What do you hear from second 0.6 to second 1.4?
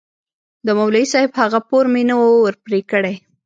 د مولوي صاحب